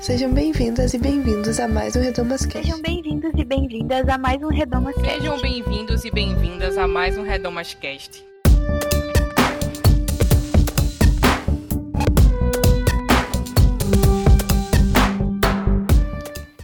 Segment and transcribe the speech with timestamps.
[0.00, 2.62] Sejam bem-vindas e bem-vindos a mais um Redomas Cast.
[2.62, 5.20] Sejam bem-vindos e bem-vindas a mais um Redomas Cast.
[5.20, 8.24] Sejam bem-vindos e bem-vindas a mais um Redomas Cast.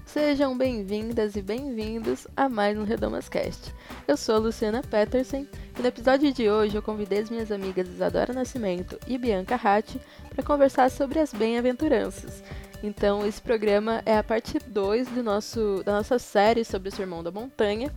[0.06, 3.74] Sejam bem-vindas e bem-vindos a mais um Redomas Cast.
[4.08, 5.46] Eu sou a Luciana Peterson
[5.78, 10.00] e no episódio de hoje eu convidei as minhas amigas Isadora Nascimento e Bianca Ratti
[10.30, 12.42] para conversar sobre as bem-aventuranças.
[12.86, 17.20] Então, esse programa é a parte 2 do nosso, da nossa série sobre o Sermão
[17.20, 17.92] da Montanha.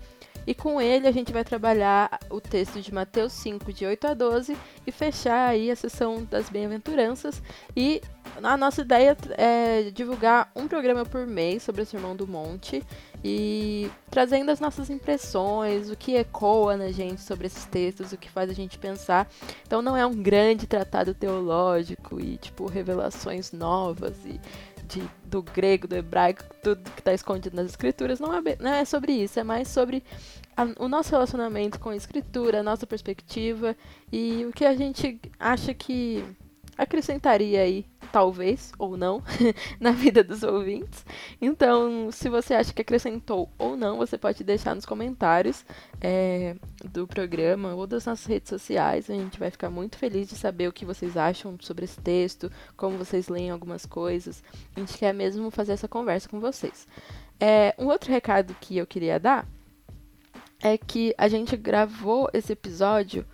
[0.47, 4.13] E com ele a gente vai trabalhar o texto de Mateus 5, de 8 a
[4.15, 4.57] 12,
[4.87, 7.39] e fechar aí a sessão das bem-aventuranças.
[7.77, 8.01] E
[8.41, 12.83] a nossa ideia é divulgar um programa por mês sobre o Sermão do Monte
[13.23, 18.29] e trazendo as nossas impressões, o que ecoa na gente sobre esses textos, o que
[18.29, 19.29] faz a gente pensar.
[19.67, 24.39] Então não é um grande tratado teológico e tipo revelações novas e
[24.89, 28.83] de, do grego, do hebraico, tudo que está escondido nas escrituras, não é, não é
[28.83, 30.03] sobre isso, é mais sobre
[30.57, 33.75] a, o nosso relacionamento com a escritura, a nossa perspectiva
[34.11, 36.25] e o que a gente acha que
[36.77, 39.23] acrescentaria aí, talvez ou não,
[39.79, 41.05] na vida dos ouvintes.
[41.41, 45.65] Então, se você acha que acrescentou ou não, você pode deixar nos comentários
[46.01, 46.55] é,
[46.91, 49.09] do programa ou das nossas redes sociais.
[49.09, 52.51] A gente vai ficar muito feliz de saber o que vocês acham sobre esse texto,
[52.75, 54.43] como vocês leem algumas coisas.
[54.75, 56.87] A gente quer mesmo fazer essa conversa com vocês.
[57.39, 59.47] É, um outro recado que eu queria dar
[60.61, 63.25] é que a gente gravou esse episódio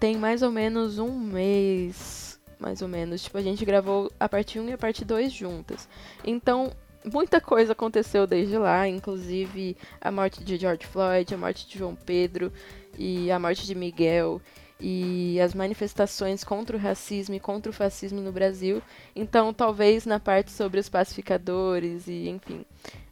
[0.00, 3.22] tem mais ou menos um mês mais ou menos.
[3.22, 5.88] Tipo, a gente gravou a parte 1 e a parte 2 juntas.
[6.24, 6.72] Então,
[7.04, 11.94] muita coisa aconteceu desde lá, inclusive a morte de George Floyd, a morte de João
[11.94, 12.52] Pedro
[12.98, 14.40] e a morte de Miguel
[14.78, 18.82] e as manifestações contra o racismo e contra o fascismo no Brasil.
[19.14, 22.64] Então, talvez na parte sobre os pacificadores e, enfim,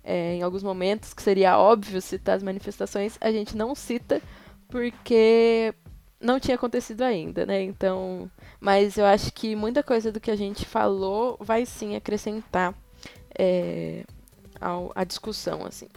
[0.03, 4.21] é, em alguns momentos que seria óbvio citar as manifestações, a gente não cita
[4.69, 5.73] porque
[6.25, 7.63] não tinha acontecido ainda, né?
[7.63, 8.31] Então,
[8.61, 12.75] mas eu acho que muita coisa do que a gente falou vai sim acrescentar
[13.39, 14.05] é,
[14.61, 15.89] ao, a discussão, assim.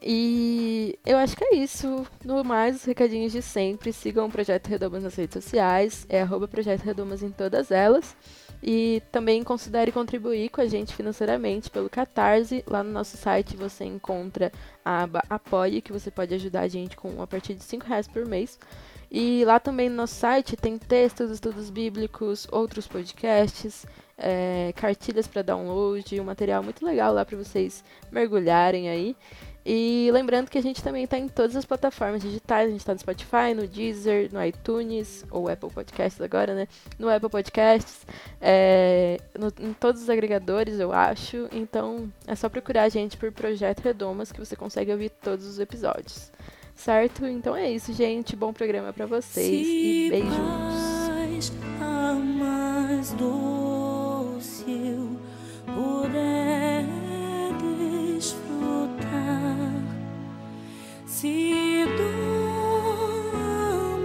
[0.00, 2.06] E eu acho que é isso.
[2.24, 3.92] No mais, os recadinhos de sempre.
[3.92, 6.06] Sigam o Projeto Redomas nas redes sociais.
[6.08, 8.16] É arroba Projeto Redomas em todas elas.
[8.62, 12.62] E também considere contribuir com a gente financeiramente pelo Catarse.
[12.66, 14.52] Lá no nosso site você encontra
[14.84, 18.06] a aba Apoie, que você pode ajudar a gente com a partir de 5 reais
[18.06, 18.58] por mês.
[19.10, 23.86] E lá também no nosso site tem textos, estudos bíblicos, outros podcasts,
[24.18, 29.16] é, cartilhas para download, um material muito legal lá para vocês mergulharem aí.
[29.70, 32.94] E lembrando que a gente também está em todas as plataformas digitais, a gente está
[32.94, 36.66] no Spotify, no Deezer, no iTunes, ou Apple Podcasts agora, né?
[36.98, 38.06] No Apple Podcasts,
[38.40, 41.48] é, no, em todos os agregadores, eu acho.
[41.52, 45.58] Então é só procurar a gente por Projeto Redomas que você consegue ouvir todos os
[45.58, 46.32] episódios.
[46.78, 47.26] Certo?
[47.26, 48.36] Então é isso, gente.
[48.36, 50.30] Bom programa para vocês Se e beijos.
[51.80, 55.18] A mais doce eu
[55.74, 56.86] puder
[58.14, 59.08] desfrutar.
[61.04, 63.34] Se dor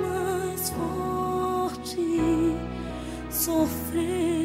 [0.02, 2.58] mais forte
[3.30, 4.44] sofrer.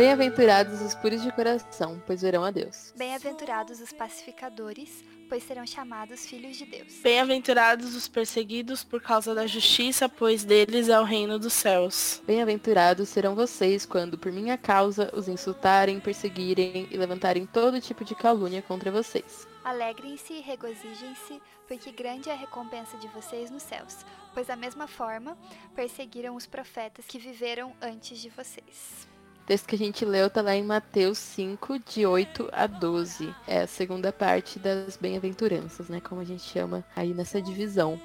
[0.00, 2.90] Bem-aventurados os puros de coração, pois verão a Deus.
[2.96, 7.02] Bem-aventurados os pacificadores, pois serão chamados filhos de Deus.
[7.02, 12.22] Bem-aventurados os perseguidos por causa da justiça, pois deles é o reino dos céus.
[12.26, 18.14] Bem-aventurados serão vocês quando, por minha causa, os insultarem, perseguirem e levantarem todo tipo de
[18.14, 19.46] calúnia contra vocês.
[19.62, 23.98] Alegrem-se e regozijem-se, porque grande é a recompensa de vocês nos céus,
[24.32, 25.36] pois da mesma forma
[25.76, 29.09] perseguiram os profetas que viveram antes de vocês
[29.50, 33.34] texto que a gente leu tá lá em Mateus 5, de 8 a 12.
[33.48, 36.00] É a segunda parte das bem-aventuranças, né?
[36.00, 38.00] Como a gente chama aí nessa divisão.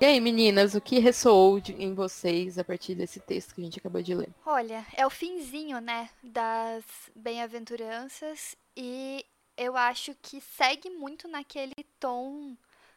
[0.00, 3.78] E aí, meninas, o que ressoou em vocês a partir desse texto que a gente
[3.78, 4.30] acabou de ler?
[4.46, 6.82] Olha, é o finzinho, né, das
[7.14, 9.26] bem-aventuranças e
[9.58, 12.56] eu acho que segue muito naquele tom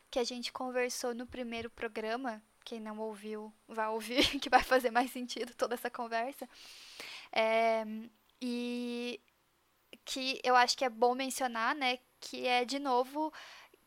[0.09, 2.41] que a gente conversou no primeiro programa.
[2.63, 6.47] Quem não ouviu, vai ouvir, que vai fazer mais sentido toda essa conversa.
[7.33, 7.83] É,
[8.41, 9.19] e
[10.05, 11.99] que eu acho que é bom mencionar, né?
[12.21, 13.33] Que é, de novo,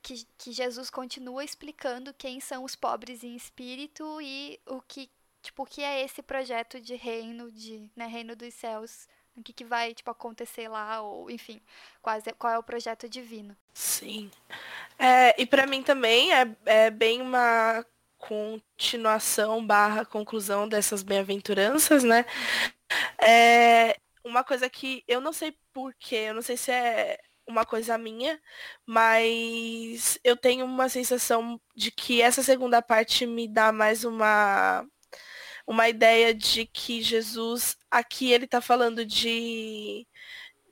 [0.06, 5.10] que, que Jesus continua explicando quem são os pobres em espírito e o que,
[5.42, 9.52] tipo, o que é esse projeto de reino, de né, reino dos céus o que,
[9.52, 11.60] que vai tipo acontecer lá ou enfim
[12.00, 13.54] qual é, qual é o projeto divino.
[13.74, 14.30] Sim.
[14.98, 17.84] É, e para mim também é, é bem uma
[18.16, 22.24] continuação barra conclusão dessas bem-aventuranças né?
[23.20, 27.96] É uma coisa que eu não sei porquê eu não sei se é uma coisa
[27.98, 28.40] minha,
[28.86, 34.84] mas eu tenho uma sensação de que essa segunda parte me dá mais uma
[35.66, 40.06] uma ideia de que Jesus aqui ele está falando de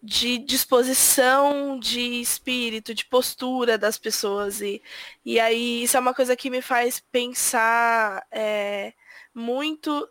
[0.04, 4.60] de disposição de espírito, de postura das pessoas.
[4.60, 4.82] E,
[5.24, 8.92] e aí isso é uma coisa que me faz pensar é,
[9.34, 10.08] muito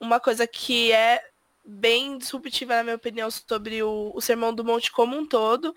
[0.00, 1.22] uma coisa que é
[1.70, 5.74] bem disruptiva, na minha opinião, sobre o, o Sermão do Monte como um todo,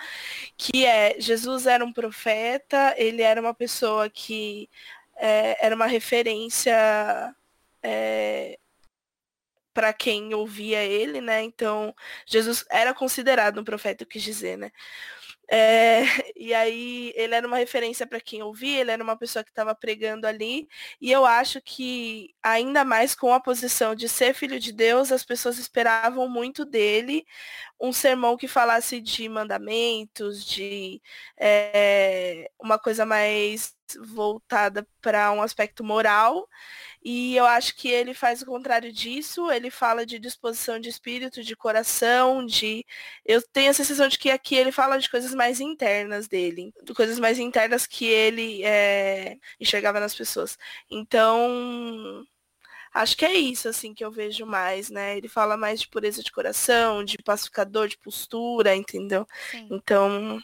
[0.57, 4.69] que é Jesus era um profeta, ele era uma pessoa que
[5.15, 7.35] é, era uma referência
[7.83, 8.57] é,
[9.73, 11.41] para quem ouvia ele, né?
[11.43, 11.95] Então,
[12.25, 14.71] Jesus era considerado um profeta, eu quis dizer, né?
[15.51, 16.03] É,
[16.35, 19.75] e aí ele era uma referência para quem ouvia, ele era uma pessoa que estava
[19.75, 20.67] pregando ali,
[21.01, 25.23] e eu acho que ainda mais com a posição de ser filho de Deus, as
[25.25, 27.25] pessoas esperavam muito dele
[27.79, 31.01] um sermão que falasse de mandamentos, de
[31.37, 33.75] é, uma coisa mais
[34.05, 36.47] voltada para um aspecto moral.
[37.03, 41.43] E eu acho que ele faz o contrário disso, ele fala de disposição de espírito,
[41.43, 42.85] de coração, de.
[43.25, 46.93] Eu tenho a sensação de que aqui ele fala de coisas mais internas dele, de
[46.93, 49.37] coisas mais internas que ele é...
[49.59, 50.57] enxergava nas pessoas.
[50.89, 52.25] Então,
[52.93, 55.17] acho que é isso, assim, que eu vejo mais, né?
[55.17, 59.27] Ele fala mais de pureza de coração, de pacificador, de postura, entendeu?
[59.51, 59.67] Sim.
[59.71, 60.41] Então,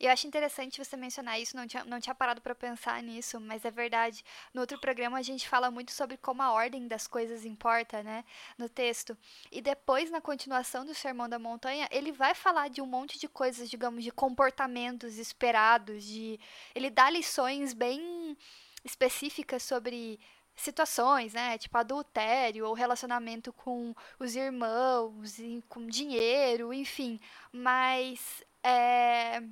[0.00, 3.64] eu acho interessante você mencionar isso, não tinha, não tinha parado para pensar nisso, mas
[3.64, 4.24] é verdade.
[4.52, 8.24] No outro programa a gente fala muito sobre como a ordem das coisas importa, né,
[8.58, 9.16] no texto.
[9.50, 13.28] E depois, na continuação do Sermão da Montanha, ele vai falar de um monte de
[13.28, 16.38] coisas, digamos, de comportamentos esperados, de
[16.74, 18.36] ele dá lições bem
[18.84, 20.18] específicas sobre
[20.56, 21.58] situações, né?
[21.58, 25.36] Tipo adultério ou relacionamento com os irmãos,
[25.68, 27.20] com dinheiro, enfim.
[27.52, 29.42] Mas é,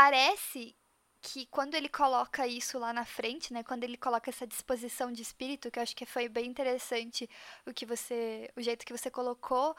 [0.00, 0.74] parece
[1.20, 5.20] que quando ele coloca isso lá na frente, né, quando ele coloca essa disposição de
[5.20, 7.28] espírito, que eu acho que foi bem interessante
[7.66, 9.76] o que você, o jeito que você colocou,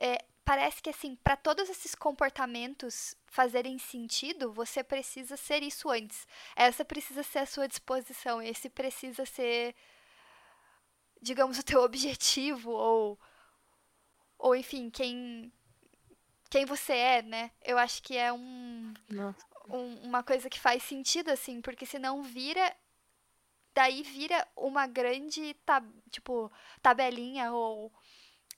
[0.00, 6.24] é, parece que assim, para todos esses comportamentos fazerem sentido, você precisa ser isso antes.
[6.54, 9.74] Essa precisa ser a sua disposição, esse precisa ser
[11.20, 13.18] digamos o teu objetivo ou
[14.38, 15.52] ou enfim, quem
[16.50, 17.50] quem você é, né?
[17.62, 18.94] Eu acho que é um,
[19.68, 22.74] um, uma coisa que faz sentido, assim, porque senão vira.
[23.74, 26.50] Daí vira uma grande, tab, tipo,
[26.82, 27.92] tabelinha ou,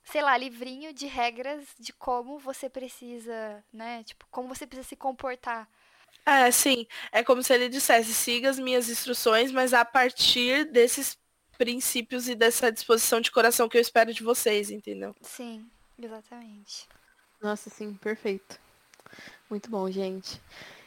[0.05, 4.03] sei lá, livrinho de regras de como você precisa, né?
[4.05, 5.69] Tipo, como você precisa se comportar.
[6.25, 6.87] É, sim.
[7.13, 11.19] É como se ele dissesse, siga as minhas instruções, mas a partir desses
[11.59, 15.15] princípios e dessa disposição de coração que eu espero de vocês, entendeu?
[15.21, 15.69] Sim,
[15.99, 16.89] exatamente.
[17.43, 18.59] Nossa, sim, perfeito.
[19.51, 20.41] Muito bom, gente.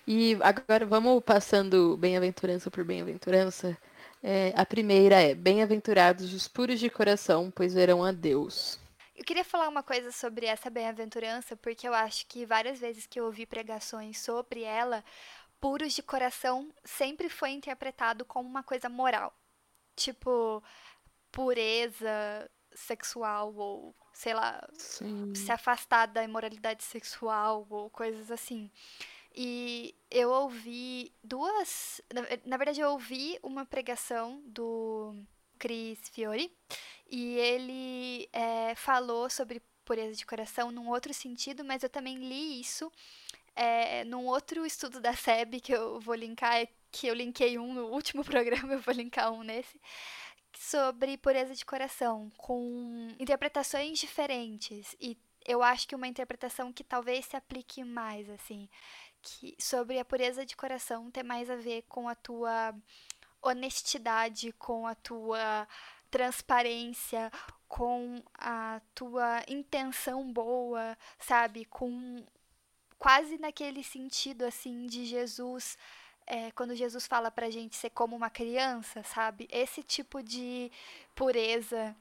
[0.05, 3.77] E agora vamos passando bem-aventurança por bem-aventurança.
[4.22, 8.79] É, a primeira é: Bem-aventurados os puros de coração, pois verão a Deus.
[9.15, 13.19] Eu queria falar uma coisa sobre essa bem-aventurança, porque eu acho que várias vezes que
[13.19, 15.03] eu ouvi pregações sobre ela,
[15.62, 19.33] puros de coração sempre foi interpretado como uma coisa moral.
[19.95, 20.62] Tipo,
[21.31, 25.33] pureza sexual ou sei lá, Sim.
[25.36, 28.69] se afastar da imoralidade sexual ou coisas assim.
[29.33, 32.01] E eu ouvi duas.
[32.45, 35.15] Na, verdade, eu ouvi uma pregação do
[35.57, 36.51] Chris Fiore
[37.09, 42.61] e ele é, falou sobre pureza de coração num outro sentido, mas eu também li
[42.61, 42.91] isso
[43.55, 47.87] é, num outro estudo da SEB que eu vou linkar, que eu linkei um no
[47.87, 49.79] último programa, eu vou linkar um nesse
[50.57, 54.95] sobre pureza de coração, com interpretações diferentes.
[54.99, 58.69] E eu acho que uma interpretação que talvez se aplique mais, assim,
[59.23, 62.75] que sobre a pureza de coração tem mais a ver com a tua
[63.41, 65.67] honestidade, com a tua
[66.11, 67.31] transparência,
[67.67, 71.65] com a tua intenção boa, sabe?
[71.65, 72.23] Com
[72.99, 75.77] quase naquele sentido assim de Jesus
[76.25, 79.47] é, quando Jesus fala pra gente ser como uma criança, sabe?
[79.51, 80.71] Esse tipo de
[81.15, 81.95] pureza,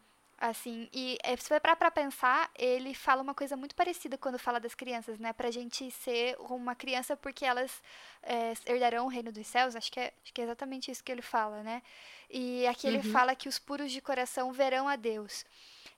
[0.50, 0.88] assim.
[0.92, 4.58] E é, se for pra, pra pensar, ele fala uma coisa muito parecida quando fala
[4.60, 5.32] das crianças, né?
[5.32, 7.82] Pra gente ser uma criança porque elas
[8.22, 9.76] é, herdarão o reino dos céus.
[9.76, 11.82] Acho que, é, acho que é exatamente isso que ele fala, né?
[12.30, 13.02] E aqui ele Uhum.
[13.02, 15.44] fala que os puros de coração verão a Deus.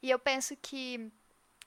[0.03, 1.11] E eu penso que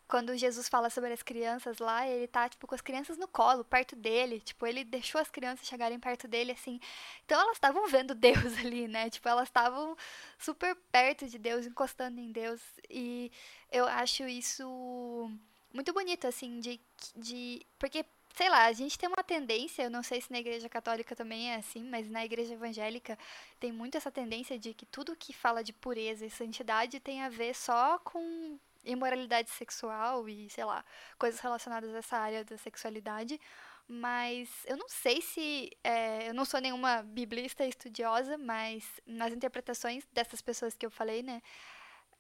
[0.08, 3.64] quando Jesus fala sobre as crianças lá, ele tá, tipo, com as crianças no colo,
[3.64, 4.40] perto dele.
[4.40, 6.80] Tipo, ele deixou as crianças chegarem perto dele, assim.
[7.26, 9.10] Então elas estavam vendo Deus ali, né?
[9.10, 9.98] Tipo, elas estavam
[10.40, 12.62] super perto de Deus, encostando em Deus.
[12.90, 13.32] E
[13.72, 15.30] eu acho isso
[15.74, 16.80] muito bonito, assim, de.
[17.16, 18.06] de porque.
[18.36, 21.52] Sei lá, a gente tem uma tendência, eu não sei se na igreja católica também
[21.54, 23.18] é assim, mas na igreja evangélica
[23.60, 27.30] tem muito essa tendência de que tudo que fala de pureza e santidade tem a
[27.30, 28.60] ver só com
[28.92, 30.84] imoralidade sexual e, sei lá,
[31.18, 33.40] coisas relacionadas a essa área da sexualidade.
[33.88, 35.72] Mas eu não sei se.
[35.84, 41.24] é, eu não sou nenhuma biblista estudiosa, mas nas interpretações dessas pessoas que eu falei,
[41.24, 41.42] né?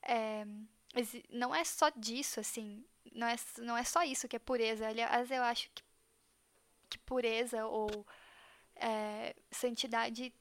[0.07, 0.45] é,
[1.29, 2.83] não é só disso, assim.
[3.13, 4.87] Não é, não é só isso que é pureza.
[4.87, 5.83] Aliás, eu acho que,
[6.89, 8.05] que pureza ou
[8.75, 10.33] é, santidade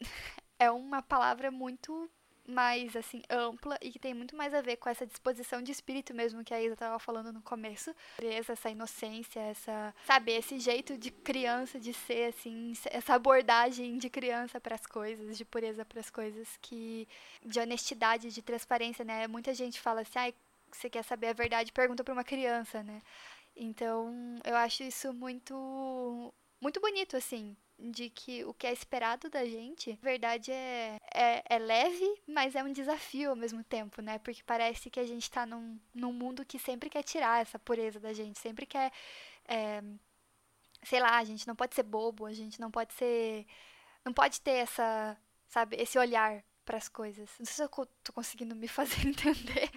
[0.58, 2.10] é uma palavra muito
[2.46, 6.12] mais assim ampla e que tem muito mais a ver com essa disposição de espírito
[6.14, 7.94] mesmo que a Isa estava falando no começo.
[8.22, 14.60] Essa inocência, essa, sabe, esse jeito de criança de ser assim, essa abordagem de criança
[14.60, 17.08] para as coisas, de pureza para as coisas que
[17.44, 19.26] de honestidade, de transparência, né?
[19.26, 20.34] Muita gente fala assim: "Ai,
[20.70, 21.72] você quer saber a verdade?
[21.72, 23.00] Pergunta para uma criança", né?
[23.56, 29.44] Então, eu acho isso muito muito bonito assim, de que o que é esperado da
[29.44, 34.18] gente, na verdade, é, é, é leve, mas é um desafio ao mesmo tempo, né?
[34.18, 38.00] Porque parece que a gente tá num, num mundo que sempre quer tirar essa pureza
[38.00, 38.92] da gente, sempre quer.
[39.48, 39.82] é,
[40.82, 43.46] sei lá, a gente não pode ser bobo, a gente não pode ser.
[44.04, 45.16] Não pode ter essa.
[45.48, 47.30] Sabe, esse olhar para as coisas.
[47.38, 47.68] Não sei se eu
[48.02, 49.70] tô conseguindo me fazer entender.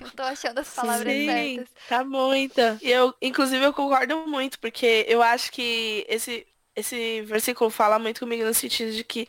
[0.00, 1.70] Eu tô achando as palavras Sim, certas.
[1.86, 2.82] tá muita.
[2.82, 8.20] E eu, inclusive, eu concordo muito, porque eu acho que esse, esse versículo fala muito
[8.20, 9.26] comigo no sentido de que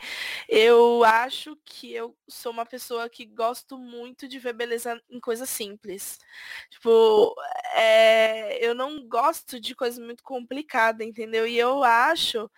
[0.48, 5.50] eu acho que eu sou uma pessoa que gosto muito de ver beleza em coisas
[5.50, 6.20] simples.
[6.70, 7.36] Tipo,
[7.76, 11.46] é, eu não gosto de coisa muito complicada, entendeu?
[11.48, 12.50] E eu acho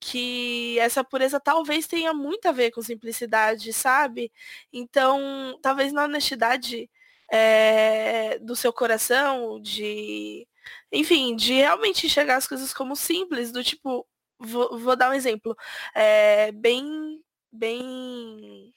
[0.00, 4.32] que essa pureza talvez tenha muito a ver com simplicidade, sabe?
[4.72, 6.88] Então, talvez na honestidade
[7.30, 10.46] é, do seu coração, de.
[10.92, 14.06] Enfim, de realmente enxergar as coisas como simples, do tipo.
[14.38, 15.56] Vou, vou dar um exemplo.
[15.94, 17.22] É, bem.
[17.50, 18.74] Bem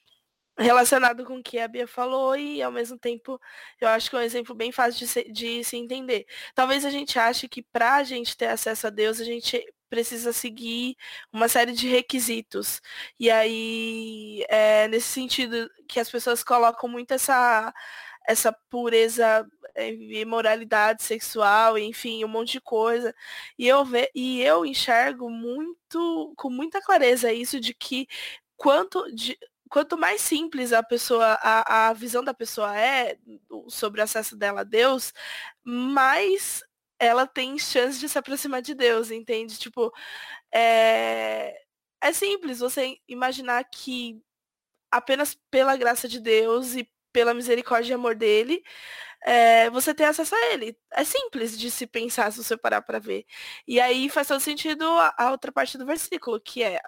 [0.58, 3.40] relacionado com o que a Bia falou e ao mesmo tempo
[3.80, 6.26] eu acho que é um exemplo bem fácil de se, de se entender.
[6.56, 10.32] Talvez a gente ache que para a gente ter acesso a Deus a gente precisa
[10.32, 10.96] seguir
[11.34, 12.82] uma série de requisitos.
[13.20, 17.74] E aí, é, nesse sentido que as pessoas colocam muito essa,
[18.28, 23.14] essa pureza e moralidade sexual, enfim, um monte de coisa.
[23.58, 28.08] E eu, ve e eu enxergo muito, com muita clareza isso de que
[28.58, 29.38] quanto de,
[29.70, 33.18] quanto mais simples a pessoa, a, a visão da pessoa é
[33.70, 35.14] sobre o acesso dela a Deus,
[35.64, 36.62] mais
[37.00, 39.58] ela tem chance de se aproximar de Deus, entende?
[39.58, 39.92] Tipo,
[40.54, 41.58] é,
[42.02, 44.22] é simples você imaginar que
[44.92, 48.64] apenas pela graça de Deus e pela misericórdia e amor dele,
[49.24, 50.78] é, você tem acesso a ele.
[50.92, 53.26] É simples de se pensar se você parar para ver.
[53.68, 56.82] E aí faz todo sentido a, a outra parte do versículo, que é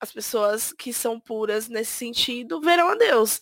[0.00, 3.40] as pessoas que são puras nesse sentido verão a Deus.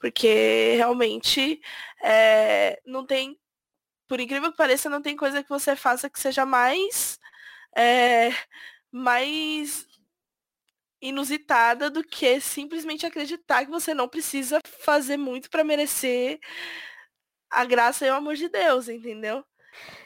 [0.00, 1.60] Porque realmente
[2.02, 3.38] é, não tem,
[4.08, 7.18] por incrível que pareça, não tem coisa que você faça que seja mais.
[7.76, 8.30] É,
[8.92, 9.88] mais
[11.02, 16.40] inusitada do que simplesmente acreditar que você não precisa fazer muito para merecer
[17.54, 19.44] a graça e o amor de Deus, entendeu?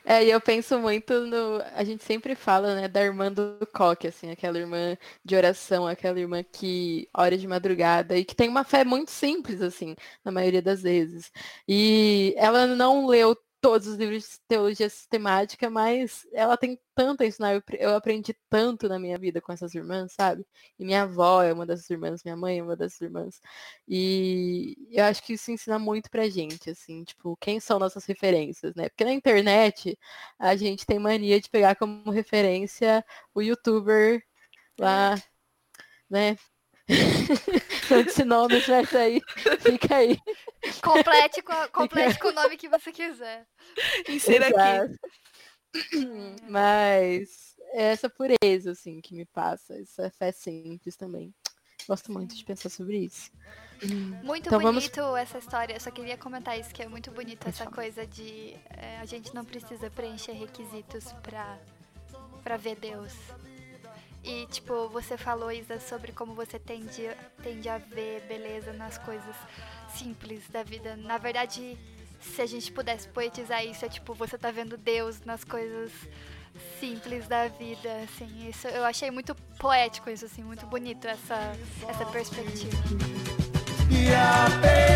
[0.04, 1.60] É, e eu penso muito no.
[1.74, 6.18] A gente sempre fala, né, da irmã do coque, assim, aquela irmã de oração, aquela
[6.18, 10.62] irmã que ora de madrugada e que tem uma fé muito simples, assim, na maioria
[10.62, 11.30] das vezes.
[11.68, 17.26] E ela não leu todos os livros de teologia sistemática, mas ela tem tanto a
[17.26, 17.62] ensinar.
[17.78, 20.46] Eu, aprendi tanto na minha vida com essas irmãs, sabe?
[20.78, 23.40] E minha avó é uma dessas irmãs, minha mãe é uma dessas irmãs.
[23.86, 28.74] E eu acho que isso ensina muito pra gente, assim, tipo, quem são nossas referências,
[28.74, 28.88] né?
[28.88, 29.98] Porque na internet
[30.38, 34.22] a gente tem mania de pegar como referência o youtuber
[34.78, 35.16] lá,
[36.10, 36.36] né?
[38.08, 39.22] Esse nome vai sair,
[39.60, 40.18] fica aí.
[40.82, 43.46] Complete com, a- complete com o nome que você quiser.
[44.08, 44.98] Insira aqui.
[46.48, 51.34] Mas é essa pureza, assim, que me passa, essa fé simples também.
[51.86, 53.30] Gosto muito de pensar sobre isso.
[54.22, 55.20] Muito então, bonito vamos...
[55.20, 55.74] essa história.
[55.74, 59.34] Eu só queria comentar isso, que é muito bonito essa coisa de é, a gente
[59.34, 61.58] não precisa preencher requisitos pra,
[62.42, 63.12] pra ver Deus.
[64.28, 67.08] E, tipo, você falou, Isa, sobre como você tende,
[67.42, 69.34] tende a ver beleza nas coisas
[69.96, 70.94] simples da vida.
[70.96, 71.78] Na verdade,
[72.20, 75.90] se a gente pudesse poetizar isso, é tipo, você tá vendo Deus nas coisas
[76.78, 78.50] simples da vida, assim.
[78.50, 81.52] Isso eu achei muito poético isso, assim, muito bonito essa,
[81.88, 82.76] essa perspectiva.
[83.90, 84.87] E a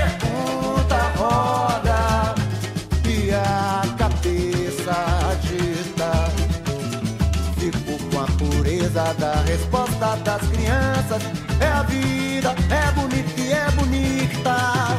[9.52, 11.22] resposta das crianças.
[11.60, 14.92] É a vida, é bonita e é bonita.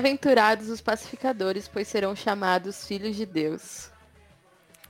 [0.00, 3.90] Bem-aventurados os pacificadores, pois serão chamados filhos de Deus.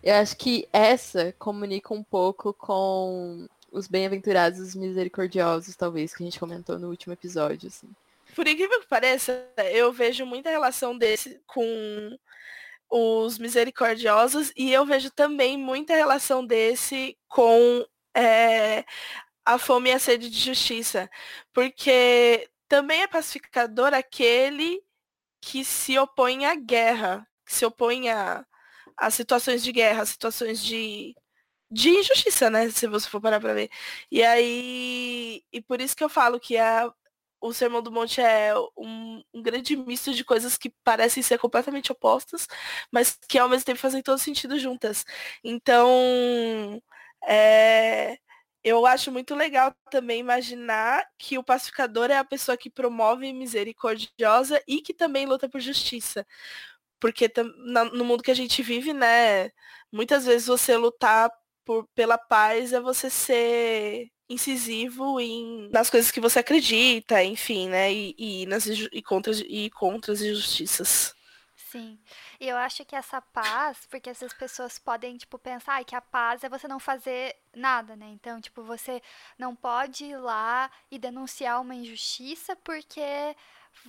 [0.03, 6.27] Eu acho que essa comunica um pouco com os bem-aventurados os misericordiosos, talvez, que a
[6.27, 7.89] gente comentou no último episódio, assim.
[8.35, 12.19] Por incrível que pareça, eu vejo muita relação desse com
[12.91, 17.83] os misericordiosos e eu vejo também muita relação desse com
[18.15, 18.85] é,
[19.43, 21.11] a fome e a sede de justiça.
[21.55, 24.87] Porque também é pacificador aquele
[25.41, 28.45] que se opõe à guerra, que se opõe a,
[28.97, 31.15] a situações de guerra, situações de,
[31.71, 32.71] de injustiça, né?
[32.71, 33.71] Se você for parar pra ver.
[34.11, 35.43] E aí.
[35.53, 36.93] E por isso que eu falo que a,
[37.41, 41.93] o Sermão do Monte é um, um, grande misto de coisas que parecem ser completamente
[41.93, 42.47] opostas,
[42.93, 45.05] mas que ao mesmo tempo fazem todo sentido juntas.
[45.45, 46.83] Então.
[47.27, 48.19] É,
[48.69, 54.63] eu acho muito legal também imaginar que o pacificador é a pessoa que promove misericordiosa
[54.67, 56.27] e que também luta por justiça.
[57.01, 57.31] Porque
[57.93, 59.51] no mundo que a gente vive, né,
[59.93, 61.31] muitas vezes você lutar
[61.65, 67.93] por, pela paz é você ser incisivo em, nas coisas que você acredita, enfim, né,
[67.93, 71.15] e, e, nas, e, contra, e contra as injustiças.
[71.57, 71.99] Sim.
[72.41, 76.45] E eu acho que essa paz, porque essas pessoas podem, tipo, pensar que a paz
[76.45, 78.07] é você não fazer nada, né?
[78.07, 79.03] Então, tipo, você
[79.37, 83.35] não pode ir lá e denunciar uma injustiça porque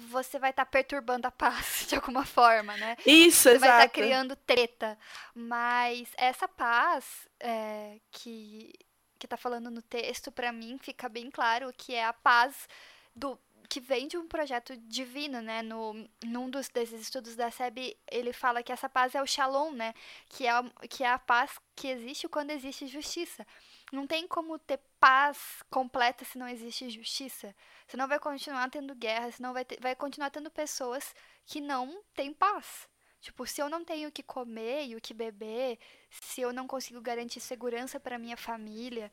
[0.09, 2.97] você vai estar tá perturbando a paz de alguma forma, né?
[3.05, 3.59] Isso, você exato.
[3.59, 4.97] vai estar tá criando treta.
[5.35, 8.73] Mas essa paz é, que
[9.19, 12.69] que tá falando no texto, para mim fica bem claro que é a paz
[13.13, 13.37] do
[13.69, 15.61] que vem de um projeto divino, né?
[15.61, 15.93] No,
[16.25, 19.93] num dos, desses estudos da SEB, ele fala que essa paz é o shalom, né?
[20.27, 20.53] Que é,
[20.89, 23.45] que é a paz que existe quando existe justiça.
[23.91, 27.55] Não tem como ter paz completa se não existe justiça.
[27.87, 31.13] Você não vai continuar tendo guerra, senão vai, ter, vai continuar tendo pessoas
[31.45, 32.89] que não têm paz.
[33.21, 35.77] Tipo, se eu não tenho o que comer e o que beber,
[36.09, 39.11] se eu não consigo garantir segurança para minha família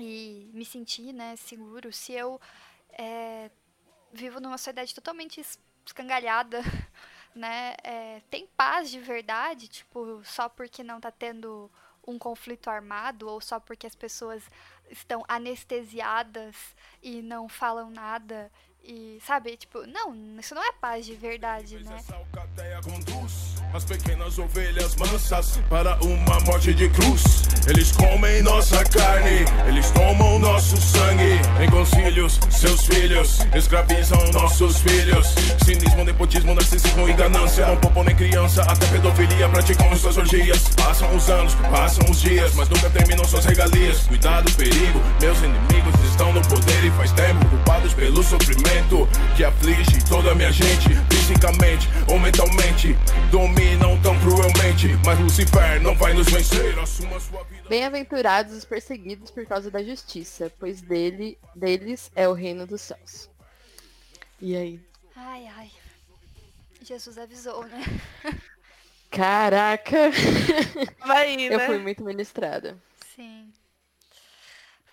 [0.00, 2.40] e me sentir, né, seguro, se eu
[2.92, 3.50] é,
[4.12, 5.40] vivo numa sociedade totalmente
[5.84, 6.60] escangalhada,
[7.34, 7.74] né?
[7.82, 11.70] É, tem paz de verdade, tipo, só porque não tá tendo
[12.06, 14.42] um conflito armado ou só porque as pessoas
[14.90, 16.56] estão anestesiadas
[17.02, 18.50] e não falam nada
[18.82, 21.98] e, sabe, tipo, não, isso não é paz de verdade, né?
[23.74, 27.42] As pequenas ovelhas mansas para uma morte de cruz.
[27.66, 31.38] Eles comem nossa carne, eles tomam nosso sangue.
[31.62, 35.34] Em concílios, seus filhos escravizam nossos filhos.
[35.66, 37.66] Cinismo, nepotismo, narcisismo e ganância.
[37.66, 40.66] Não poupam nem criança, até pedofilia praticam suas orgias.
[40.70, 44.06] Passam os anos, passam os dias, mas nunca terminam suas regalias.
[44.06, 48.67] Cuidado, perigo, meus inimigos estão no poder e faz tempo culpados pelo sofrimento
[49.36, 52.94] que aflige toda a minha gente, fisicamente ou mentalmente.
[53.30, 56.78] Domina dominam tão cruelmente, mas Lucifer não vai nos vencer.
[56.78, 57.68] Assuma sua vida.
[57.68, 63.30] Bem-aventurados os perseguidos por causa da justiça, pois dele, deles é o reino dos céus.
[64.40, 64.80] E aí?
[65.16, 65.70] Ai, ai.
[66.82, 67.82] Jesus avisou, né?
[69.10, 70.10] Caraca!
[71.06, 71.54] Vai, né?
[71.54, 72.76] Eu fui muito ministrada.
[73.14, 73.52] Sim.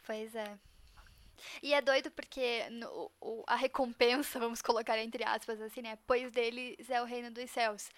[0.05, 0.51] Pois é.
[1.61, 5.97] E é doido porque no, o, a recompensa, vamos colocar entre aspas assim, né?
[6.07, 7.89] Pois deles é o reino dos céus.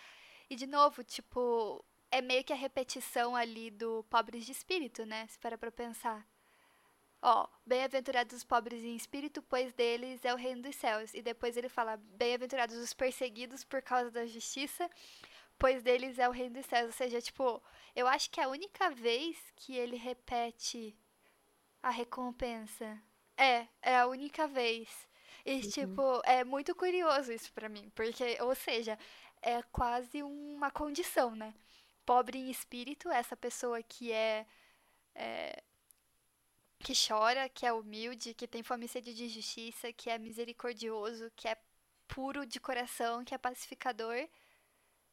[0.49, 5.27] E de novo, tipo, é meio que a repetição ali do pobres de espírito, né?
[5.27, 6.25] Se para pra pensar.
[7.21, 11.13] Ó, bem-aventurados os pobres em espírito, pois deles é o reino dos céus.
[11.13, 14.89] E depois ele fala: bem-aventurados os perseguidos por causa da justiça,
[15.57, 16.87] pois deles é o reino dos céus.
[16.87, 17.61] Ou seja, tipo,
[17.95, 20.95] eu acho que é a única vez que ele repete
[21.81, 23.01] a recompensa.
[23.37, 24.89] É, é a única vez.
[25.45, 27.89] E, tipo, é muito curioso isso pra mim.
[27.95, 28.97] Porque, ou seja,
[29.41, 31.53] é quase uma condição, né?
[32.05, 34.45] Pobre em espírito, essa pessoa que é,
[35.15, 35.63] é
[36.79, 41.31] que chora, que é humilde, que tem fome e sede de justiça, que é misericordioso,
[41.35, 41.57] que é
[42.07, 44.27] puro de coração, que é pacificador,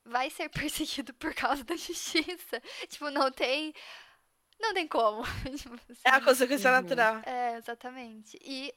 [0.04, 2.60] vai ser perseguido por causa da justiça.
[2.88, 3.74] tipo, não tem.
[4.60, 5.22] Não tem como.
[6.04, 6.76] É a consequência Uhum.
[6.76, 7.22] natural.
[7.24, 8.38] É, exatamente.
[8.42, 8.72] E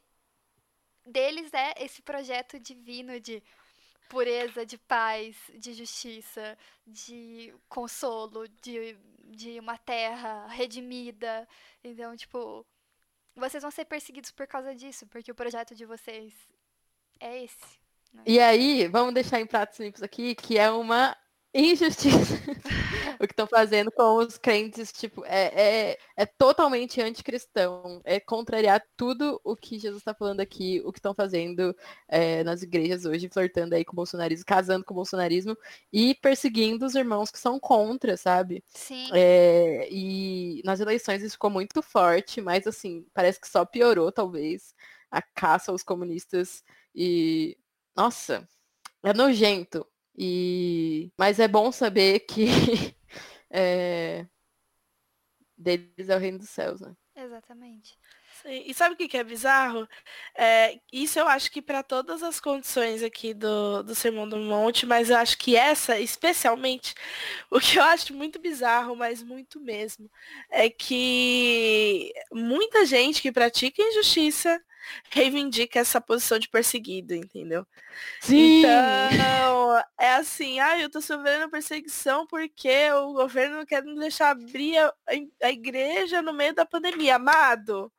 [1.06, 3.42] deles é esse projeto divino de
[4.10, 11.48] pureza, de paz, de justiça, de consolo, de, de uma terra redimida.
[11.84, 12.66] Então, tipo,
[13.36, 16.34] vocês vão ser perseguidos por causa disso, porque o projeto de vocês
[17.20, 17.80] é esse.
[18.26, 21.16] E aí, vamos deixar em pratos limpos aqui, que é uma
[21.60, 22.36] injustiça
[23.20, 28.82] o que estão fazendo com os crentes, tipo, é, é, é totalmente anticristão, é contrariar
[28.96, 31.76] tudo o que Jesus está falando aqui, o que estão fazendo
[32.08, 35.58] é, nas igrejas hoje, flertando aí com o bolsonarismo, casando com o bolsonarismo
[35.92, 38.64] e perseguindo os irmãos que são contra, sabe?
[38.68, 44.12] Sim, É, e nas eleições isso ficou muito forte, mas assim, parece que só piorou,
[44.12, 44.74] talvez,
[45.10, 47.58] a caça aos comunistas e.
[47.96, 48.48] Nossa,
[49.04, 49.86] é nojento.
[50.18, 51.12] E...
[51.18, 52.48] Mas é bom saber que
[53.50, 54.26] é,
[55.58, 56.96] deles é o reino dos céus, né?
[57.16, 57.98] exatamente.
[58.46, 59.88] E sabe o que que é bizarro?
[60.36, 64.86] É, isso eu acho que para todas as condições aqui do, do Sermão do Monte,
[64.86, 66.94] mas eu acho que essa, especialmente,
[67.50, 70.10] o que eu acho muito bizarro, mas muito mesmo,
[70.52, 74.62] é que muita gente que pratica injustiça
[75.10, 77.66] reivindica essa posição de perseguido, entendeu?
[78.30, 84.32] Então, é assim, ah, eu tô sofrendo perseguição porque o governo não quer me deixar
[84.32, 84.94] abrir a,
[85.44, 87.16] a igreja no meio da pandemia.
[87.16, 87.92] Amado,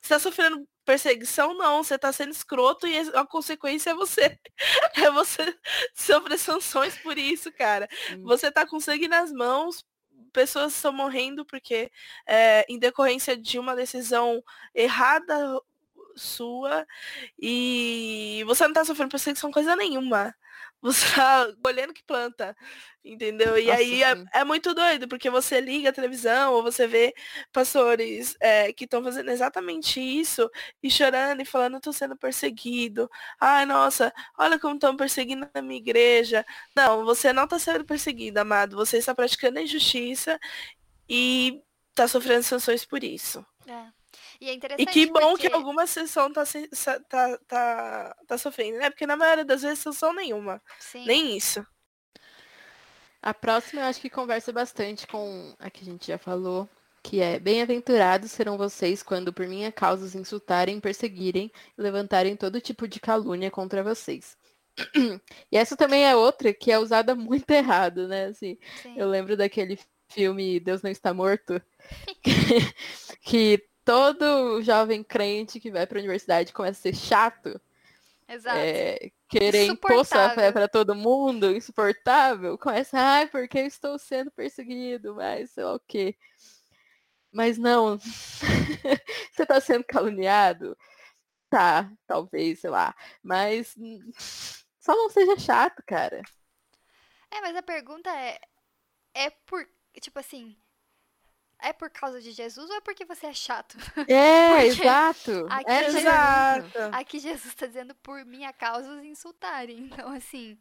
[0.00, 1.54] você tá sofrendo perseguição?
[1.54, 4.38] Não, você tá sendo escroto e a consequência é você.
[4.96, 5.56] É você
[5.94, 7.88] sofrer sanções por isso, cara.
[8.08, 8.22] Sim.
[8.24, 9.84] Você tá com sangue nas mãos,
[10.32, 11.90] pessoas estão morrendo porque
[12.26, 14.42] é, em decorrência de uma decisão
[14.74, 15.60] errada
[16.18, 16.86] sua
[17.38, 20.34] e você não tá sofrendo perseguição coisa nenhuma.
[20.80, 22.56] Você tá colhendo que planta,
[23.04, 23.58] entendeu?
[23.58, 27.14] E Nossa, aí é, é muito doido, porque você liga a televisão ou você vê
[27.52, 30.48] pastores é, que estão fazendo exatamente isso
[30.82, 33.10] e chorando e falando, tô sendo perseguido.
[33.40, 36.44] Ai, nossa, olha como estão perseguindo a minha igreja.
[36.76, 38.76] Não, você não tá sendo perseguido, amado.
[38.76, 40.38] Você está praticando a injustiça
[41.08, 41.62] e
[41.94, 43.44] tá sofrendo sanções por isso.
[43.66, 43.97] É.
[44.40, 45.48] E é interessante E que bom porque...
[45.48, 46.44] que alguma sessão tá,
[47.08, 48.90] tá, tá, tá sofrendo, né?
[48.90, 50.62] Porque na maioria das vezes sanção nenhuma.
[50.78, 51.04] Sim.
[51.06, 51.66] Nem isso.
[53.20, 56.68] A próxima eu acho que conversa bastante com a que a gente já falou,
[57.02, 62.60] que é Bem-aventurados serão vocês quando por minha causa os insultarem, perseguirem e levantarem todo
[62.60, 64.36] tipo de calúnia contra vocês.
[65.50, 68.26] E essa também é outra que é usada muito errado, né?
[68.26, 68.94] Assim, Sim.
[68.96, 71.60] eu lembro daquele filme Deus Não Está Morto,
[73.22, 77.58] que todo jovem crente que vai para a universidade começa a ser chato,
[78.28, 78.58] Exato.
[78.58, 84.30] é, querer impor sua fé para todo mundo, insuportável, começa, ai, porque eu estou sendo
[84.30, 86.14] perseguido, mas sei lá o quê.
[87.32, 87.96] Mas não,
[89.32, 90.76] você está sendo caluniado?
[91.48, 92.94] Tá, talvez, sei lá.
[93.22, 93.74] Mas
[94.78, 96.20] só não seja chato, cara.
[97.30, 98.38] É, mas a pergunta é:
[99.14, 99.66] é por.
[99.98, 100.58] Tipo assim.
[101.60, 103.76] É por causa de Jesus ou é porque você é chato?
[104.06, 105.46] É, exato.
[105.50, 105.98] aqui é pergunta.
[105.98, 106.78] Exato.
[106.96, 109.78] Aqui Jesus tá dizendo por minha causa os insultarem.
[109.78, 110.58] Então, assim.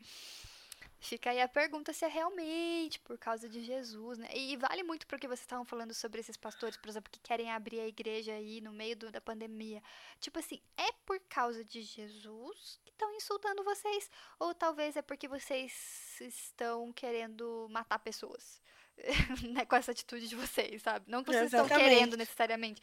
[1.00, 4.28] Fica aí a pergunta se é realmente por causa de Jesus, né?
[4.36, 7.80] E vale muito porque vocês estavam falando sobre esses pastores, por exemplo, que querem abrir
[7.80, 9.82] a igreja aí no meio do- da pandemia.
[10.20, 14.10] Tipo assim, é por causa de Jesus que estão insultando vocês?
[14.40, 15.72] Ou talvez é porque vocês
[16.20, 18.60] estão querendo matar pessoas?
[19.54, 21.06] né, com essa atitude de vocês, sabe?
[21.08, 21.90] Não que vocês estão Exatamente.
[21.90, 22.82] querendo necessariamente.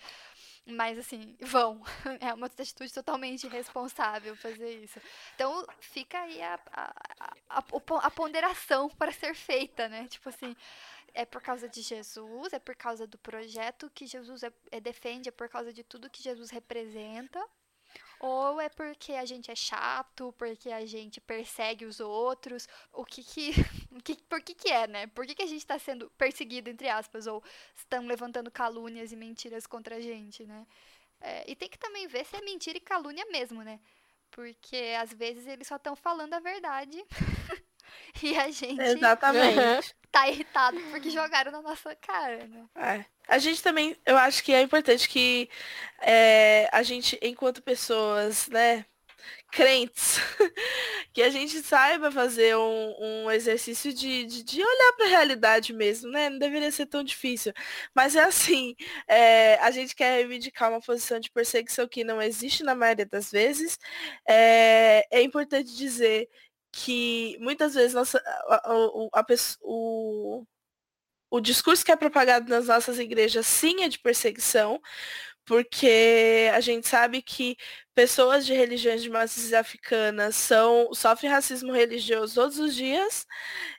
[0.67, 1.83] Mas assim, vão.
[2.21, 5.01] É uma atitude totalmente irresponsável fazer isso.
[5.35, 10.07] Então fica aí a, a, a, a po- a ponderação para ser feita, né?
[10.09, 10.57] Tipo assim,
[11.13, 15.29] é por causa de Jesus, é por causa do projeto que Jesus é, é- defende,
[15.29, 17.45] é por causa de tudo que Jesus representa.
[18.21, 23.23] Ou é porque a gente é chato, porque a gente persegue os outros, o que
[23.23, 23.53] que,
[24.03, 25.07] que por que que é, né?
[25.09, 27.43] Por que que a gente está sendo perseguido, entre aspas, ou
[27.77, 30.67] estão levantando calúnias e mentiras contra a gente, né?
[31.21, 33.81] É, e tem que também ver se é mentira e calúnia mesmo, né?
[34.31, 37.03] Porque às vezes eles só estão falando a verdade
[38.23, 39.95] e a gente Exatamente.
[40.11, 42.67] tá irritado porque jogaram na nossa cara, né?
[42.75, 43.05] É.
[43.27, 45.49] A gente também, eu acho que é importante que
[46.01, 48.85] é, a gente, enquanto pessoas, né,
[49.51, 50.19] crentes,
[51.13, 55.73] que a gente saiba fazer um, um exercício de, de, de olhar para a realidade
[55.73, 56.29] mesmo, né?
[56.31, 57.53] Não deveria ser tão difícil.
[57.95, 58.75] Mas é assim,
[59.09, 63.31] é, a gente quer reivindicar uma posição de perseguição que não existe na maioria das
[63.31, 63.79] vezes.
[64.29, 66.29] É, é importante dizer
[66.73, 69.25] que muitas vezes nossa, a, a, a,
[69.63, 70.45] o,
[71.31, 74.81] o discurso que é propagado nas nossas igrejas sim é de perseguição,
[75.45, 77.57] porque a gente sabe que
[77.95, 83.27] pessoas de religiões de matriz africanas são, sofrem racismo religioso todos os dias,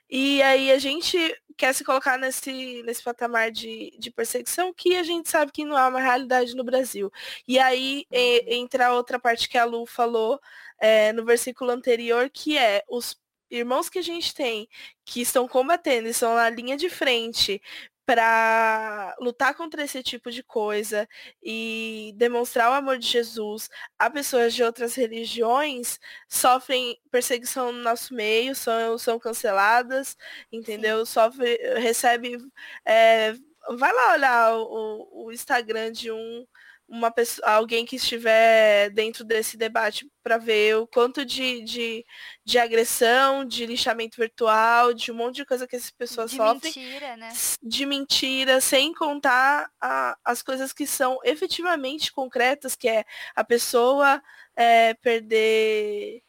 [0.08, 1.18] e aí a gente
[1.56, 5.76] quer se colocar nesse, nesse patamar de, de perseguição que a gente sabe que não
[5.78, 7.10] é uma realidade no Brasil.
[7.48, 8.18] E aí uhum.
[8.46, 10.40] entra a outra parte que a Lu falou
[10.78, 13.16] é, no versículo anterior, que é os
[13.50, 14.68] irmãos que a gente tem
[15.04, 17.60] que estão combatendo, estão na linha de frente
[18.06, 21.08] para lutar contra esse tipo de coisa
[21.42, 28.14] e demonstrar o amor de Jesus a pessoas de outras religiões sofrem perseguição no nosso
[28.14, 30.16] meio, são, são canceladas,
[30.52, 31.04] entendeu?
[31.04, 31.12] Sim.
[31.12, 32.38] Sofre, recebe.
[32.84, 33.34] É,
[33.76, 36.46] vai lá olhar o, o Instagram de um
[36.88, 42.04] uma pessoa, alguém que estiver dentro desse debate para ver o quanto de, de,
[42.44, 46.72] de, agressão, de lixamento virtual, de um monte de coisa que essas pessoas de sofrem.
[46.72, 47.32] De mentira, né?
[47.62, 54.22] De mentira, sem contar a, as coisas que são efetivamente concretas, que é a pessoa
[54.54, 56.22] é, perder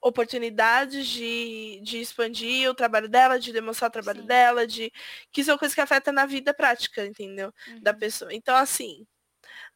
[0.00, 4.26] oportunidades de, de expandir o trabalho dela, de demonstrar o trabalho Sim.
[4.26, 4.92] dela, de
[5.32, 7.52] que são coisas que afetam na vida prática, entendeu?
[7.66, 7.80] Uhum.
[7.80, 8.32] Da pessoa.
[8.32, 9.04] Então, assim,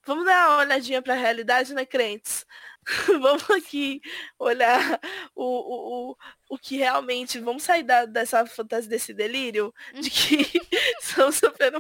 [0.05, 2.45] Vamos dar uma olhadinha para a realidade, né, crentes?
[3.21, 4.01] vamos aqui
[4.39, 5.01] olhar
[5.35, 6.17] o, o, o,
[6.51, 7.39] o que realmente.
[7.39, 10.61] Vamos sair da, dessa fantasia, desse delírio de que
[11.01, 11.79] estão sofrendo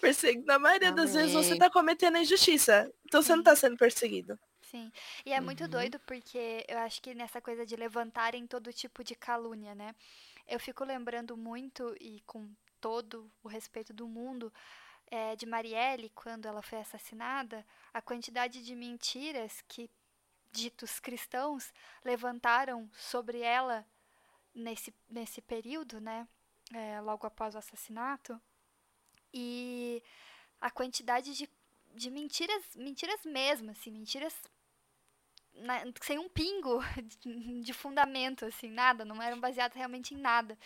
[0.00, 0.46] perseguido.
[0.46, 1.04] Na maioria Amém.
[1.04, 2.90] das vezes você está cometendo a injustiça.
[3.04, 4.38] Então você não está sendo perseguido.
[4.62, 4.90] Sim.
[5.26, 5.70] E é muito uhum.
[5.70, 9.94] doido porque eu acho que nessa coisa de levantarem todo tipo de calúnia, né?
[10.46, 12.48] Eu fico lembrando muito e com
[12.80, 14.52] todo o respeito do mundo
[15.10, 19.90] é, de Marielle, quando ela foi assassinada, a quantidade de mentiras que
[20.52, 21.72] ditos cristãos
[22.04, 23.86] levantaram sobre ela
[24.54, 26.26] nesse, nesse período, né?
[26.72, 28.40] É, logo após o assassinato.
[29.32, 30.02] E
[30.60, 31.48] a quantidade de,
[31.94, 34.34] de mentiras, mentiras mesmo, assim, mentiras
[35.54, 36.80] na, sem um pingo
[37.20, 40.58] de, de fundamento, assim, nada, não eram baseadas realmente em nada.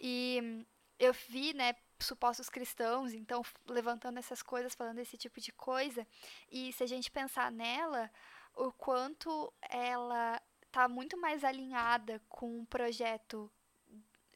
[0.00, 0.64] E
[0.98, 6.06] eu vi, né, supostos cristãos, então levantando essas coisas, falando esse tipo de coisa.
[6.50, 8.10] E se a gente pensar nela,
[8.56, 13.50] o quanto ela está muito mais alinhada com o projeto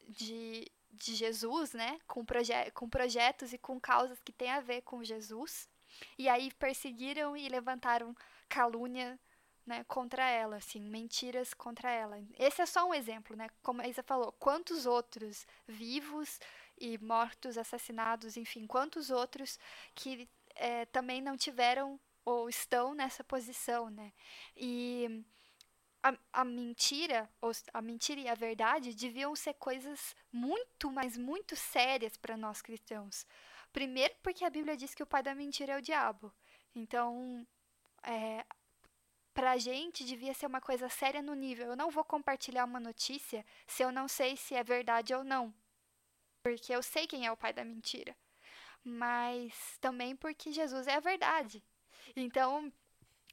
[0.09, 1.99] de, de Jesus, né?
[2.07, 5.69] Com, proje com projetos e com causas que têm a ver com Jesus.
[6.17, 8.15] E aí perseguiram e levantaram
[8.49, 9.19] calúnia
[9.65, 12.21] né, contra ela, assim, mentiras contra ela.
[12.37, 13.49] Esse é só um exemplo, né?
[13.63, 16.39] Como a Isa falou, quantos outros vivos
[16.77, 19.59] e mortos, assassinados, enfim, quantos outros
[19.93, 24.11] que é, também não tiveram ou estão nessa posição, né?
[24.55, 25.23] E
[26.01, 31.55] a, a mentira, ou a mentira e a verdade deviam ser coisas muito, mas muito
[31.55, 33.25] sérias para nós cristãos.
[33.71, 36.33] Primeiro, porque a Bíblia diz que o pai da mentira é o diabo.
[36.73, 37.45] Então,
[38.03, 38.45] é,
[39.33, 41.67] para a gente devia ser uma coisa séria no nível.
[41.67, 45.53] Eu não vou compartilhar uma notícia se eu não sei se é verdade ou não
[46.45, 48.15] porque eu sei quem é o pai da mentira,
[48.83, 51.63] mas também porque Jesus é a verdade.
[52.15, 52.71] Então,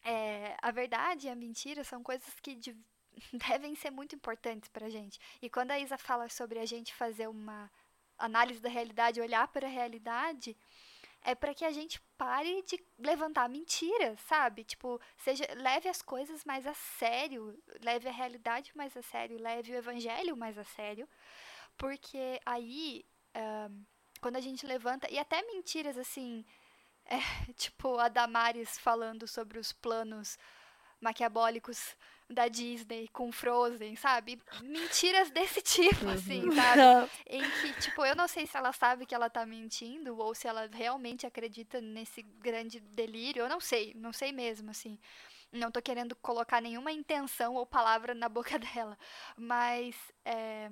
[0.02, 2.74] é, a verdade e a mentira são coisas que de,
[3.46, 5.20] devem ser muito importantes para a gente.
[5.42, 7.70] E quando a Isa fala sobre a gente fazer uma
[8.16, 10.56] análise da realidade, olhar para a realidade,
[11.20, 14.64] é para que a gente pare de levantar mentiras, sabe?
[14.64, 19.70] Tipo, seja leve as coisas mais a sério, leve a realidade mais a sério, leve
[19.70, 21.06] o evangelho mais a sério,
[21.76, 23.04] porque aí,
[23.36, 23.84] um,
[24.20, 26.44] quando a gente levanta, e até mentiras assim,
[27.06, 27.18] é,
[27.54, 30.38] tipo a Damares falando sobre os planos
[31.00, 31.96] maquiabólicos
[32.30, 34.40] da Disney com Frozen, sabe?
[34.62, 36.12] Mentiras desse tipo, uhum.
[36.12, 37.10] assim, sabe?
[37.26, 40.46] em que, tipo, eu não sei se ela sabe que ela tá mentindo ou se
[40.46, 44.98] ela realmente acredita nesse grande delírio, eu não sei, não sei mesmo, assim.
[45.52, 48.96] Não tô querendo colocar nenhuma intenção ou palavra na boca dela,
[49.36, 50.70] mas é,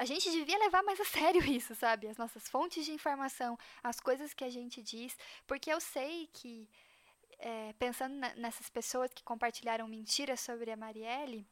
[0.00, 2.08] a gente devia levar mais a sério isso, sabe?
[2.08, 5.14] As nossas fontes de informação, as coisas que a gente diz,
[5.46, 6.66] porque eu sei que
[7.38, 11.46] é, pensando nessas pessoas que compartilharam mentiras sobre a Marielle,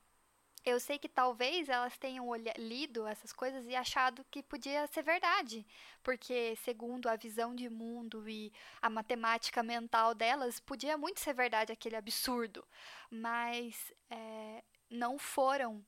[0.64, 5.66] eu sei que talvez elas tenham lido essas coisas e achado que podia ser verdade,
[6.02, 11.70] porque segundo a visão de mundo e a matemática mental delas, podia muito ser verdade
[11.70, 12.66] aquele absurdo,
[13.10, 15.84] mas é, não foram,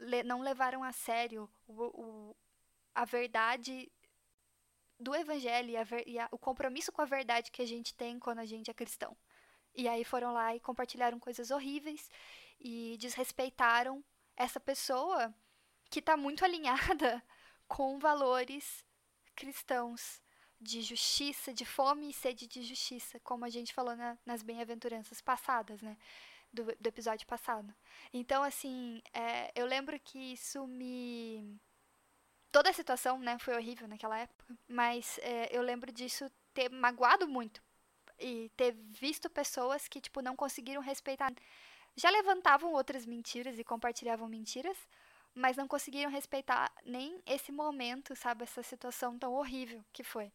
[0.00, 2.36] le, não levaram a sério o, o,
[2.94, 3.90] a verdade
[4.98, 8.18] do evangelho e, a, e a, o compromisso com a verdade que a gente tem
[8.18, 9.16] quando a gente é cristão.
[9.74, 12.10] E aí foram lá e compartilharam coisas horríveis
[12.58, 14.04] e desrespeitaram
[14.36, 15.32] essa pessoa
[15.88, 17.22] que está muito alinhada
[17.68, 18.84] com valores
[19.34, 20.20] cristãos
[20.60, 25.20] de justiça, de fome e sede de justiça, como a gente falou na, nas bem-aventuranças
[25.22, 25.96] passadas, né?
[26.52, 27.72] Do, do, episódio passado.
[28.12, 31.60] Então, assim, é, eu lembro que isso me.
[32.50, 37.28] Toda a situação, né, foi horrível naquela época, mas é, eu lembro disso ter magoado
[37.28, 37.62] muito
[38.18, 41.32] e ter visto pessoas que, tipo, não conseguiram respeitar.
[41.96, 44.76] Já levantavam outras mentiras e compartilhavam mentiras,
[45.34, 48.42] mas não conseguiram respeitar nem esse momento, sabe?
[48.42, 50.32] Essa situação tão horrível que foi.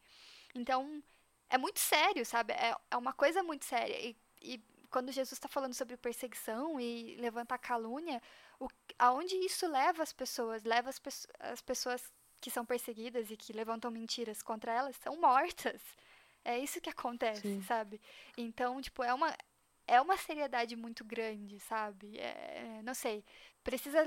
[0.54, 1.02] Então,
[1.48, 2.52] é muito sério, sabe?
[2.54, 3.94] É, é uma coisa muito séria.
[4.00, 8.22] E, e quando Jesus está falando sobre perseguição e levantar calúnia,
[8.58, 8.68] o,
[8.98, 10.64] aonde isso leva as pessoas?
[10.64, 11.00] Leva as,
[11.40, 15.80] as pessoas que são perseguidas e que levantam mentiras contra elas são mortas.
[16.44, 17.62] É isso que acontece, Sim.
[17.62, 18.00] sabe?
[18.36, 19.36] Então, tipo, é uma,
[19.86, 22.18] é uma seriedade muito grande, sabe?
[22.18, 23.24] É, não sei.
[23.64, 23.98] Precisa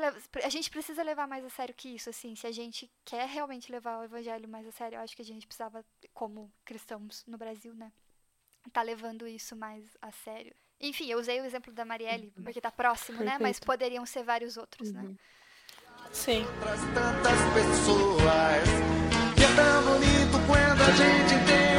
[0.44, 2.36] a gente precisa levar mais a sério que isso, assim.
[2.36, 5.26] Se a gente quer realmente levar o evangelho mais a sério, eu acho que a
[5.26, 7.92] gente precisava, como cristãos no Brasil, né?
[8.72, 10.56] Tá levando isso mais a sério.
[10.82, 12.44] Enfim, eu usei o exemplo da Marielle, uhum.
[12.44, 13.40] porque tá próximo, Perfeito.
[13.40, 13.46] né?
[13.48, 15.02] Mas poderiam ser vários outros, né?
[15.02, 15.10] uhum.
[15.10, 15.16] né?
[16.12, 16.46] Sim.
[16.94, 18.64] tantas pessoas.
[19.36, 21.70] Que é tão bonito quando a gente entende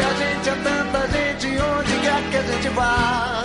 [0.00, 3.42] a gente é tanta gente onde quer que a gente vá.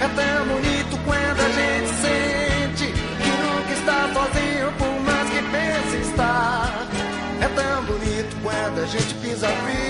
[0.00, 6.10] É tão bonito quando a gente sente que nunca está sozinho, por mais que pense
[6.10, 6.86] estar.
[7.40, 9.89] É tão bonito quando a gente pisa firme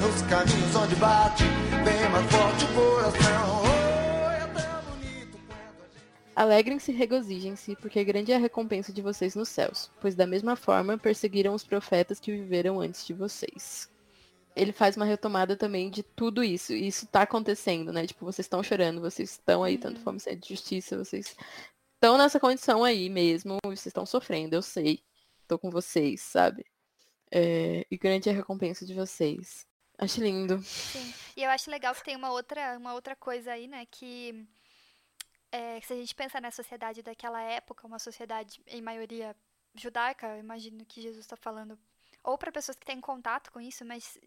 [0.00, 1.44] nos caminhos onde bate
[1.84, 3.58] bem mais forte o coração.
[6.34, 10.54] Alegrem-se e regozijem-se, porque grande é a recompensa de vocês nos céus, pois da mesma
[10.54, 13.90] forma perseguiram os profetas que viveram antes de vocês.
[14.54, 18.06] Ele faz uma retomada também de tudo isso, e isso tá acontecendo, né?
[18.06, 20.04] Tipo, vocês estão chorando, vocês estão aí, tanto uhum.
[20.04, 21.36] fome, sede de justiça, vocês
[21.94, 25.00] estão nessa condição aí mesmo, vocês estão sofrendo, eu sei.
[25.48, 26.64] Tô com vocês, sabe?
[27.32, 29.67] É, e grande é a recompensa de vocês.
[29.98, 30.62] Acho lindo.
[30.62, 31.12] Sim.
[31.36, 33.84] E eu acho legal que tem uma outra, uma outra coisa aí, né?
[33.86, 34.46] Que
[35.50, 39.34] é, se a gente pensar na sociedade daquela época, uma sociedade em maioria
[39.74, 41.78] judaica, eu imagino que Jesus está falando,
[42.22, 44.18] ou para pessoas que têm contato com isso, mas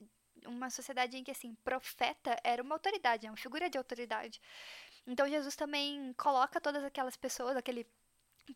[0.45, 4.41] uma sociedade em que, assim, profeta era uma autoridade, é uma figura de autoridade.
[5.05, 7.87] Então, Jesus também coloca todas aquelas pessoas, aquele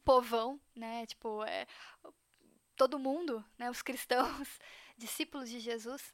[0.03, 1.67] povão, né, tipo, é,
[2.75, 4.47] todo mundo, né, os cristãos,
[4.97, 6.13] discípulos de Jesus,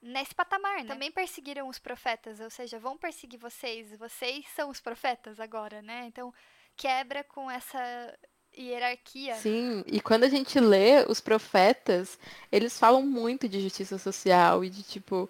[0.00, 0.84] nesse patamar, né?
[0.84, 6.04] Também perseguiram os profetas, ou seja, vão perseguir vocês, vocês são os profetas agora, né?
[6.06, 6.32] Então,
[6.76, 8.16] quebra com essa
[8.56, 9.34] hierarquia.
[9.36, 12.18] Sim, e quando a gente lê os profetas,
[12.50, 15.28] eles falam muito de justiça social e de tipo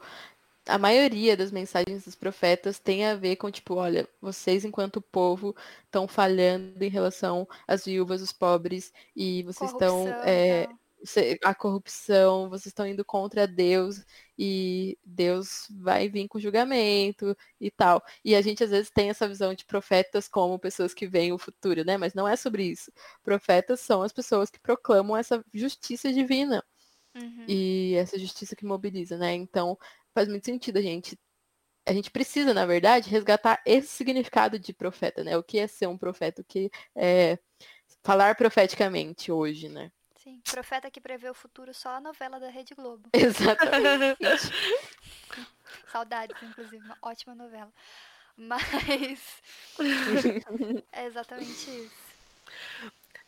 [0.68, 5.56] a maioria das mensagens dos profetas tem a ver com tipo, olha, vocês enquanto povo
[5.86, 10.68] estão falhando em relação às viúvas, os pobres e vocês estão é,
[11.44, 14.04] a corrupção, vocês estão indo contra Deus
[14.36, 18.02] e Deus vai vir com julgamento e tal.
[18.24, 21.38] E a gente às vezes tem essa visão de profetas como pessoas que veem o
[21.38, 21.96] futuro, né?
[21.96, 22.92] Mas não é sobre isso.
[23.22, 26.64] Profetas são as pessoas que proclamam essa justiça divina.
[27.14, 27.44] Uhum.
[27.48, 29.34] E essa justiça que mobiliza, né?
[29.34, 29.78] Então
[30.14, 31.18] faz muito sentido a gente
[31.86, 35.38] a gente precisa, na verdade, resgatar esse significado de profeta, né?
[35.38, 37.38] O que é ser um profeta, o que é
[38.02, 39.90] falar profeticamente hoje, né?
[40.28, 43.08] Sim, profeta que prevê o futuro só a novela da Rede Globo.
[43.14, 44.18] Exatamente.
[45.90, 47.72] Saudades, inclusive, uma ótima novela.
[48.36, 49.40] Mas
[50.92, 51.90] é exatamente isso.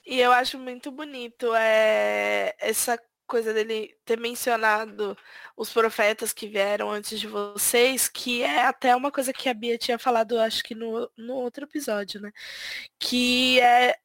[0.04, 5.16] E eu acho muito bonito é, essa coisa dele ter mencionado
[5.56, 9.78] os profetas que vieram antes de vocês, que é até uma coisa que a Bia
[9.78, 12.30] tinha falado, acho que no, no outro episódio, né?
[12.98, 13.98] Que é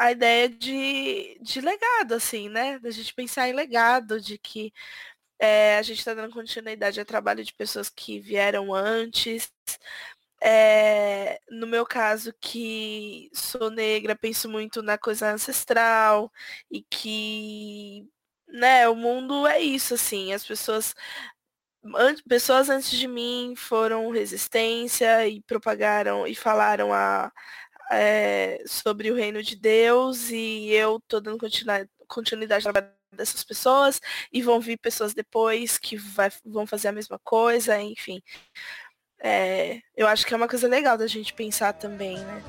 [0.00, 2.78] a ideia de, de legado, assim, né?
[2.78, 4.72] Da gente pensar em legado, de que
[5.38, 9.52] é, a gente está dando continuidade ao trabalho de pessoas que vieram antes.
[10.42, 16.32] É, no meu caso, que sou negra, penso muito na coisa ancestral
[16.70, 18.08] e que,
[18.48, 20.94] né, o mundo é isso, assim, as pessoas
[22.28, 27.32] pessoas antes de mim foram resistência e propagaram e falaram a,
[27.90, 31.38] é, sobre o reino de Deus e eu tô dando
[32.06, 34.00] continuidade ao trabalho dessas pessoas
[34.32, 38.22] e vão vir pessoas depois que vai, vão fazer a mesma coisa, enfim.
[39.22, 42.42] É, eu acho que é uma coisa legal da gente pensar também, né?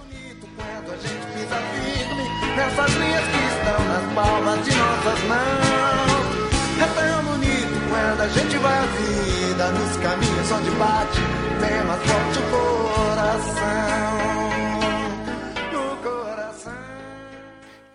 [2.56, 6.42] Nessas linhas que estão nas palmas de nossas mãos.
[6.82, 11.20] É tão bonito quando a gente vai a vida nos caminhos onde bate
[11.60, 14.21] bem mais forte o coração.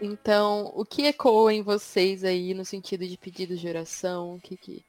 [0.06, 4.36] Então, o que ecoa em vocês aí no sentido de pedidos de oração?
[4.36, 4.84] O que, que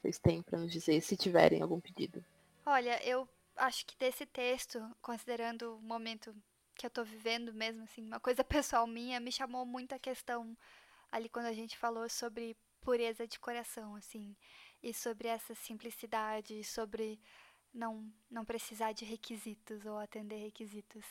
[0.00, 2.24] vocês têm para nos dizer, se tiverem algum pedido?
[2.64, 6.34] Olha, eu acho que desse texto, considerando o momento
[6.74, 10.56] que eu tô vivendo mesmo, assim, uma coisa pessoal minha, me chamou muito a questão
[11.12, 14.36] ali quando a gente falou sobre pureza de coração, assim,
[14.82, 17.20] e sobre essa simplicidade, sobre
[17.72, 21.04] não, não precisar de requisitos ou atender requisitos.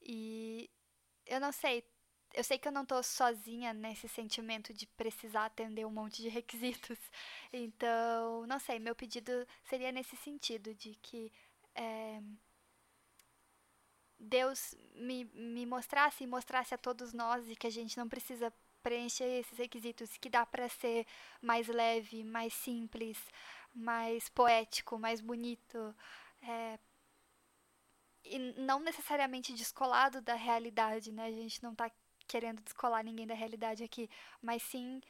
[0.00, 0.70] E
[1.26, 1.84] eu não sei,
[2.34, 6.28] eu sei que eu não tô sozinha nesse sentimento de precisar atender um monte de
[6.28, 6.98] requisitos.
[7.54, 11.30] Então, não sei, meu pedido seria nesse sentido, de que
[11.74, 12.20] é,
[14.18, 18.52] Deus me, me mostrasse e mostrasse a todos nós e que a gente não precisa
[18.82, 21.06] preencher esses requisitos, que dá para ser
[21.40, 23.18] mais leve, mais simples,
[23.74, 25.94] mais poético, mais bonito.
[26.42, 26.78] É,
[28.24, 31.26] e não necessariamente descolado da realidade, né?
[31.26, 31.90] A gente não está
[32.32, 34.08] querendo descolar ninguém da realidade aqui,
[34.40, 35.02] mas sim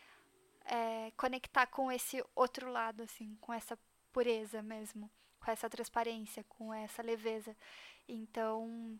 [0.64, 3.78] é, conectar com esse outro lado, assim, com essa
[4.12, 5.08] pureza mesmo,
[5.38, 7.56] com essa transparência, com essa leveza.
[8.08, 8.98] Então,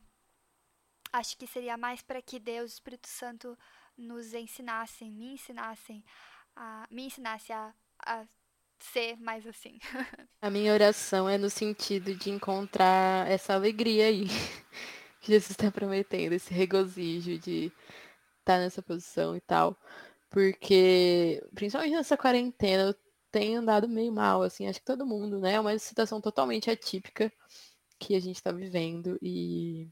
[1.12, 3.58] acho que seria mais para que Deus o Espírito Santo
[3.98, 6.04] nos ensinassem, me ensinassem,
[6.54, 7.74] a, me ensinasse a,
[8.06, 8.24] a
[8.78, 9.80] ser mais assim.
[10.40, 14.26] A minha oração é no sentido de encontrar essa alegria aí
[15.20, 17.72] que Jesus está prometendo, esse regozijo de
[18.44, 19.76] tá nessa posição e tal.
[20.30, 22.94] Porque, principalmente nessa quarentena, eu
[23.30, 25.54] tenho andado meio mal, assim, acho que todo mundo, né?
[25.54, 27.32] É uma situação totalmente atípica
[27.98, 29.88] que a gente tá vivendo e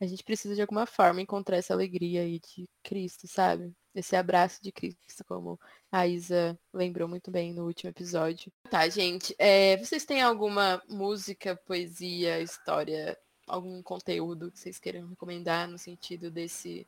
[0.00, 3.72] a gente precisa de alguma forma encontrar essa alegria aí de Cristo, sabe?
[3.94, 5.60] Esse abraço de Cristo, como
[5.92, 8.50] a Isa lembrou muito bem no último episódio.
[8.70, 15.68] Tá, gente, é, vocês têm alguma música, poesia, história, algum conteúdo que vocês queiram recomendar
[15.68, 16.86] no sentido desse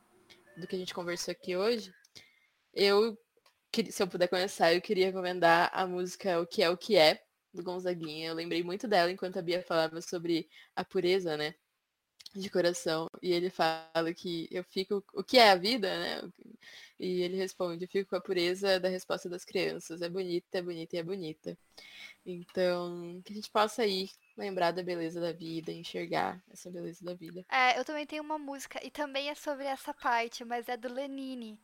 [0.57, 1.93] do que a gente conversou aqui hoje,
[2.75, 3.19] eu,
[3.91, 7.23] se eu puder começar, eu queria recomendar a música O Que É O Que É,
[7.53, 8.29] do Gonzaguinha.
[8.29, 11.55] Eu lembrei muito dela enquanto a Bia falava sobre a pureza, né?
[12.35, 13.09] De coração.
[13.23, 15.05] E ele fala que eu fico.
[15.13, 16.33] O que é a vida, né?
[16.99, 20.01] E ele responde, eu fico com a pureza da resposta das crianças.
[20.03, 21.59] É bonita, é bonita e é bonita.
[22.25, 27.14] Então, que a gente possa ir lembrar da beleza da vida, enxergar essa beleza da
[27.14, 27.45] vida.
[27.51, 30.93] É, eu também tenho uma música, e também é sobre essa parte, mas é do
[30.93, 31.61] Lenine,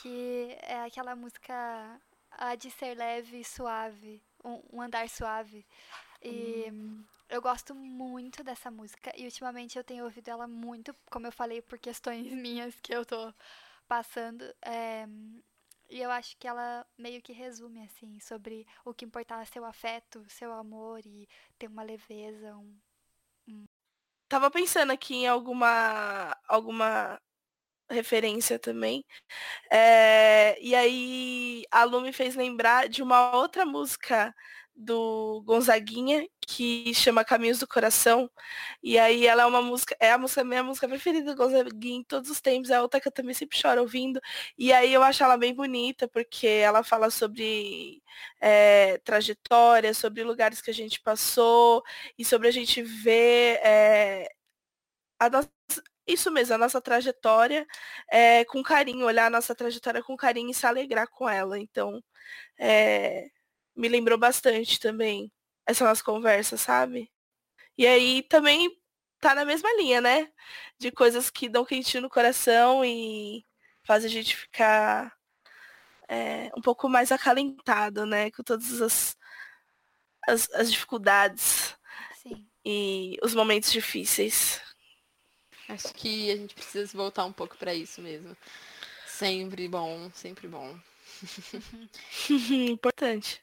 [0.00, 5.66] que é aquela música a de ser leve e suave, um, um andar suave.
[6.22, 7.04] E hum.
[7.28, 11.62] eu gosto muito dessa música, e ultimamente eu tenho ouvido ela muito, como eu falei,
[11.62, 13.32] por questões minhas que eu tô
[13.86, 14.44] passando.
[14.62, 15.06] É,
[15.88, 20.24] e eu acho que ela meio que resume, assim, sobre o que importava seu afeto,
[20.28, 21.28] seu amor e
[21.58, 22.78] ter uma leveza, um,
[23.48, 23.64] um...
[24.28, 27.20] Tava pensando aqui em alguma, alguma
[27.90, 29.04] referência também.
[29.70, 34.34] É, e aí a Lu me fez lembrar de uma outra música
[34.78, 38.30] do Gonzaguinha, que chama Caminhos do Coração.
[38.82, 42.04] E aí ela é uma música, é a música, minha música preferida do Gonzaguinha em
[42.04, 44.20] todos os tempos, é outra que eu também sempre choro ouvindo.
[44.56, 48.02] E aí eu acho ela bem bonita, porque ela fala sobre
[48.40, 51.82] é, trajetória, sobre lugares que a gente passou,
[52.16, 54.28] e sobre a gente ver é,
[55.18, 55.50] a nossa,
[56.06, 57.66] isso mesmo, a nossa trajetória
[58.10, 61.58] é, com carinho, olhar a nossa trajetória com carinho e se alegrar com ela.
[61.58, 62.02] Então,
[62.58, 63.28] é,
[63.78, 65.32] me lembrou bastante também
[65.64, 67.10] essa nossa conversa, sabe?
[67.76, 68.76] E aí também
[69.20, 70.32] tá na mesma linha, né?
[70.78, 73.44] De coisas que dão quentinho no coração e
[73.84, 75.16] fazem a gente ficar
[76.08, 78.32] é, um pouco mais acalentado, né?
[78.32, 79.16] Com todas as,
[80.26, 81.76] as, as dificuldades
[82.20, 82.48] Sim.
[82.64, 84.60] e os momentos difíceis.
[85.68, 88.36] Acho que a gente precisa voltar um pouco para isso mesmo.
[89.06, 90.76] Sempre bom, sempre bom.
[92.70, 93.40] Importante.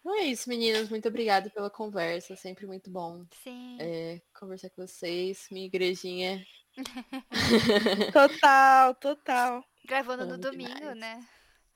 [0.00, 0.88] Então é isso, meninas.
[0.88, 2.34] Muito obrigada pela conversa.
[2.34, 3.76] Sempre muito bom Sim.
[3.80, 5.46] é, conversar com vocês.
[5.50, 6.44] Minha igrejinha.
[8.12, 9.64] Total, total.
[9.86, 10.96] Gravando no domingo, demais.
[10.98, 11.20] né?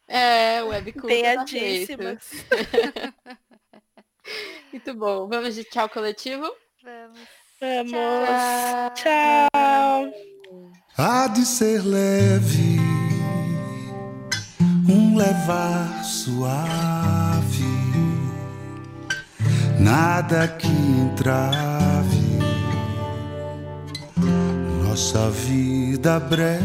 [0.06, 1.04] É, webcam.
[1.04, 2.30] Empenhadíssimas.
[4.72, 5.28] Muito bom.
[5.28, 6.50] Vamos de tchau coletivo?
[6.82, 7.18] Vamos.
[7.60, 7.92] Vamos.
[8.94, 10.12] Tchau.
[10.96, 12.78] Há de ser leve,
[14.88, 17.03] um levar suave,
[19.84, 22.24] nada que entrave
[24.82, 26.56] nossa vida breve,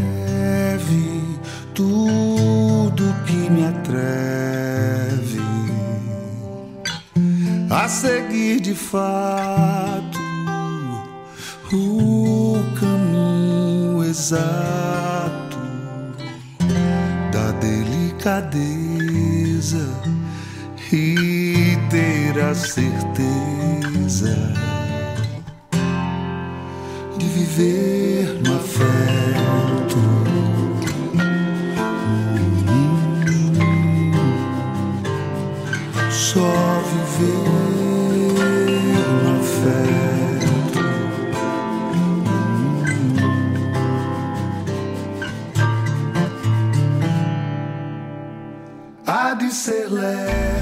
[1.73, 5.41] tudo que me atreve
[7.69, 10.17] a seguir de fato
[11.73, 15.57] o caminho exato
[17.33, 18.57] da delicadeza
[20.93, 21.28] e
[21.89, 24.35] ter a certeza
[27.17, 29.99] de viver no afeto.
[36.11, 38.33] Só viver
[39.23, 40.79] no afeto.
[49.07, 50.58] Há de ser leve,